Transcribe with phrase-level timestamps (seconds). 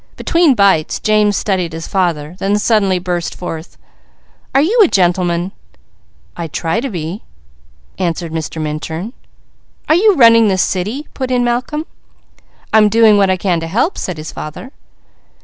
[0.15, 3.77] Between bites James studied his father, then suddenly burst forth:
[4.55, 5.51] "Are you a gentleman?"
[6.35, 7.21] "I try to be,"
[7.99, 8.59] answered Mr.
[8.59, 9.13] Minturn.
[9.87, 11.85] "Are you running this city?" put in Malcolm.
[12.73, 14.71] "I am doing what I can to help," said his father.